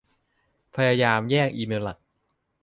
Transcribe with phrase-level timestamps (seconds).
[0.75, 1.97] พยายามแยกอีเมลหลัก